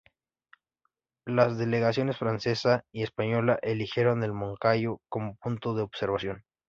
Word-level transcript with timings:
Las 1.27 1.59
delegaciones 1.59 2.17
Francesa 2.17 2.83
y 2.91 3.03
Española 3.03 3.59
eligieron 3.61 4.23
el 4.23 4.33
moncayo 4.33 4.99
como 5.09 5.35
punto 5.35 5.75
de 5.75 5.83
observación. 5.83 6.43